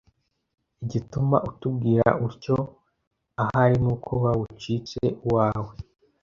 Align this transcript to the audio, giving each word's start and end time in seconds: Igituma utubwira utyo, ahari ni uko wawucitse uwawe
Igituma 0.83 1.37
utubwira 1.49 2.07
utyo, 2.27 2.55
ahari 3.41 3.75
ni 3.83 3.89
uko 3.93 4.11
wawucitse 4.23 4.99
uwawe 5.27 5.73